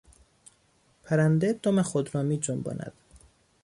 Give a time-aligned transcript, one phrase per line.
[1.03, 2.93] پرنده دم خود را میجنباند.